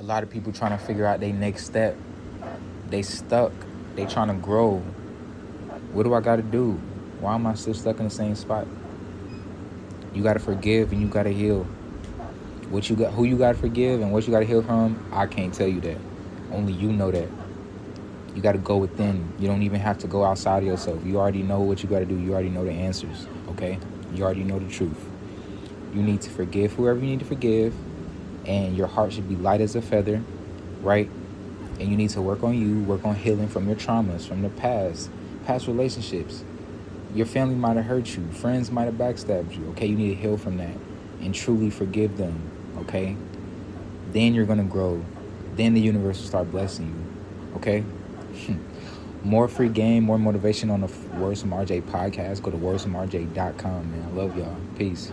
A 0.00 0.02
lot 0.02 0.24
of 0.24 0.30
people 0.30 0.52
trying 0.52 0.76
to 0.76 0.84
figure 0.84 1.06
out 1.06 1.20
their 1.20 1.32
next 1.32 1.66
step. 1.66 1.96
They 2.90 3.02
stuck. 3.02 3.52
They 3.94 4.06
trying 4.06 4.26
to 4.26 4.34
grow. 4.34 4.78
What 5.92 6.02
do 6.02 6.14
I 6.14 6.20
got 6.20 6.36
to 6.36 6.42
do? 6.42 6.72
Why 7.20 7.36
am 7.36 7.46
I 7.46 7.54
still 7.54 7.74
stuck 7.74 7.98
in 8.00 8.04
the 8.04 8.10
same 8.10 8.34
spot? 8.34 8.66
You 10.12 10.24
got 10.24 10.34
to 10.34 10.40
forgive 10.40 10.90
and 10.90 11.00
you 11.00 11.06
got 11.06 11.22
to 11.22 11.32
heal. 11.32 11.62
What 12.70 12.90
you 12.90 12.96
got, 12.96 13.12
who 13.12 13.24
you 13.24 13.38
got 13.38 13.52
to 13.52 13.58
forgive 13.58 14.00
and 14.00 14.12
what 14.12 14.26
you 14.26 14.32
got 14.32 14.40
to 14.40 14.46
heal 14.46 14.62
from, 14.62 15.08
I 15.12 15.26
can't 15.26 15.54
tell 15.54 15.68
you 15.68 15.80
that. 15.82 15.98
Only 16.50 16.72
you 16.72 16.92
know 16.92 17.12
that. 17.12 17.28
You 18.34 18.42
got 18.42 18.52
to 18.52 18.58
go 18.58 18.78
within. 18.78 19.32
You 19.38 19.46
don't 19.46 19.62
even 19.62 19.78
have 19.78 19.98
to 19.98 20.08
go 20.08 20.24
outside 20.24 20.64
of 20.64 20.68
yourself. 20.68 21.06
You 21.06 21.20
already 21.20 21.44
know 21.44 21.60
what 21.60 21.84
you 21.84 21.88
got 21.88 22.00
to 22.00 22.04
do. 22.04 22.18
You 22.18 22.32
already 22.32 22.50
know 22.50 22.64
the 22.64 22.72
answers, 22.72 23.28
okay? 23.50 23.78
You 24.12 24.24
already 24.24 24.42
know 24.42 24.58
the 24.58 24.68
truth. 24.68 25.08
You 25.94 26.02
need 26.02 26.20
to 26.22 26.30
forgive 26.30 26.72
whoever 26.72 26.98
you 26.98 27.06
need 27.06 27.20
to 27.20 27.24
forgive, 27.24 27.72
and 28.46 28.76
your 28.76 28.86
heart 28.86 29.12
should 29.12 29.28
be 29.28 29.36
light 29.36 29.60
as 29.60 29.76
a 29.76 29.82
feather, 29.82 30.22
right? 30.82 31.08
And 31.80 31.88
you 31.88 31.96
need 31.96 32.10
to 32.10 32.22
work 32.22 32.42
on 32.42 32.58
you, 32.58 32.82
work 32.84 33.04
on 33.04 33.16
healing 33.16 33.48
from 33.48 33.66
your 33.66 33.76
traumas, 33.76 34.26
from 34.26 34.42
the 34.42 34.48
past, 34.50 35.10
past 35.46 35.66
relationships. 35.66 36.44
Your 37.14 37.26
family 37.26 37.54
might 37.54 37.76
have 37.76 37.86
hurt 37.86 38.16
you, 38.16 38.26
friends 38.32 38.70
might 38.70 38.84
have 38.84 38.94
backstabbed 38.94 39.56
you, 39.56 39.68
okay? 39.70 39.86
You 39.86 39.96
need 39.96 40.10
to 40.10 40.20
heal 40.20 40.36
from 40.36 40.56
that 40.58 40.76
and 41.20 41.34
truly 41.34 41.70
forgive 41.70 42.16
them, 42.16 42.50
okay? 42.78 43.16
Then 44.12 44.34
you're 44.34 44.46
gonna 44.46 44.64
grow. 44.64 45.04
Then 45.56 45.74
the 45.74 45.80
universe 45.80 46.20
will 46.20 46.26
start 46.26 46.50
blessing 46.50 46.86
you, 46.86 47.56
okay? 47.56 47.84
more 49.24 49.48
free 49.48 49.68
game, 49.68 50.04
more 50.04 50.18
motivation 50.18 50.70
on 50.70 50.82
the 50.82 50.90
Words 51.18 51.40
from 51.40 51.50
RJ 51.50 51.82
podcast. 51.82 52.42
Go 52.42 52.50
to 52.50 52.56
wordsfromrj.com, 52.56 53.90
man. 53.90 54.08
I 54.10 54.14
love 54.14 54.36
y'all. 54.36 54.56
Peace. 54.76 55.12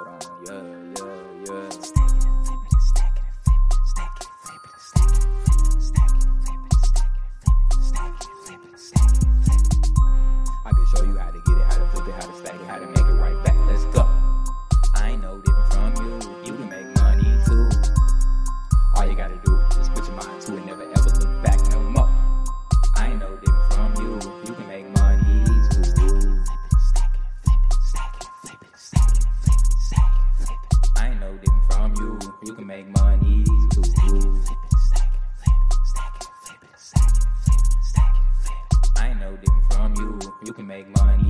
Hold 0.00 0.08
on, 0.08 0.20
yeah, 0.46 0.54
yeah, 0.96 1.12
yeah. 1.44 1.68
I 10.64 10.70
can 10.72 10.86
show 10.86 11.02
you 11.04 11.18
how 11.18 11.30
to 11.30 11.40
get 11.44 11.58
it, 11.58 11.64
how 11.64 11.76
to 11.76 11.86
flip 11.92 12.08
it, 12.08 12.14
how 12.14 12.20
to 12.20 12.34
stack 12.38 12.54
it. 12.54 12.59
you 40.50 40.54
can 40.54 40.66
make 40.66 40.88
money. 40.96 41.29